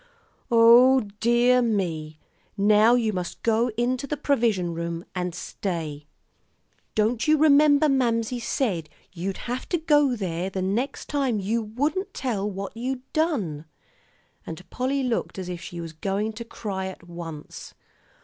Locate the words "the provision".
4.07-4.73